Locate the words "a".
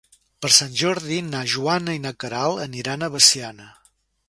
3.05-3.13